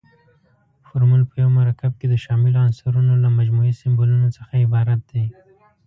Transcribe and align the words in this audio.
فورمول 0.85 1.23
په 1.29 1.35
یو 1.41 1.49
مرکب 1.59 1.91
کې 1.99 2.07
د 2.09 2.15
شاملو 2.23 2.61
عنصرونو 2.65 3.13
له 3.23 3.29
مجموعي 3.37 3.73
سمبولونو 3.81 4.27
څخه 4.37 4.53
عبارت 4.65 4.99
دی. 5.11 5.25